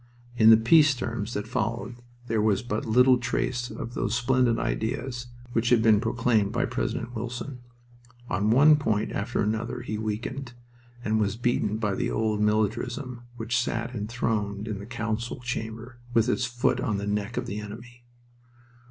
In 0.35 0.49
the 0.49 0.57
peace 0.57 0.95
terms 0.95 1.35
that 1.35 1.45
followed 1.47 1.93
there 2.25 2.41
was 2.41 2.63
but 2.63 2.87
little 2.87 3.19
trace 3.19 3.69
of 3.69 3.93
those 3.93 4.17
splendid 4.17 4.57
ideas 4.57 5.27
which 5.53 5.69
had 5.69 5.83
been 5.83 5.99
proclaimed 6.01 6.51
by 6.51 6.65
President 6.65 7.13
Wilson. 7.15 7.59
On 8.27 8.49
one 8.49 8.77
point 8.77 9.11
after 9.11 9.43
another 9.43 9.81
he 9.81 9.99
weakened, 9.99 10.53
and 11.05 11.19
was 11.19 11.35
beaten 11.35 11.77
by 11.77 11.93
the 11.93 12.09
old 12.09 12.41
militarism 12.41 13.25
which 13.37 13.59
sat 13.61 13.93
enthroned 13.93 14.67
in 14.67 14.79
the 14.79 14.87
council 14.87 15.39
chamber, 15.39 15.99
with 16.15 16.27
its 16.29 16.45
foot 16.45 16.79
on 16.79 16.97
the 16.97 17.05
neck 17.05 17.37
of 17.37 17.45
the 17.45 17.59
enemy. 17.59 18.03